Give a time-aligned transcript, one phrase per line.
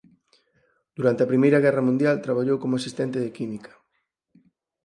[0.97, 3.71] Durante a primeira guerra mundial traballou como asistente de química.